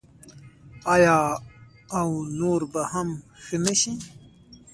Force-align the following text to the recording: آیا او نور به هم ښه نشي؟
آیا 0.93 1.17
او 1.99 2.09
نور 2.39 2.61
به 2.73 2.81
هم 2.91 3.09
ښه 3.43 3.55
نشي؟ 3.65 3.93